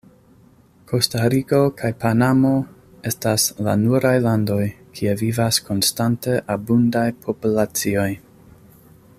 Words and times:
Kostariko 0.91 1.59
kaj 1.81 1.91
Panamo 2.03 2.53
estas 3.11 3.45
la 3.67 3.77
nuraj 3.83 4.15
landoj, 4.25 4.59
kie 4.97 5.15
vivas 5.23 5.63
konstante 5.69 6.39
abundaj 6.57 7.07
populacioj. 7.27 8.11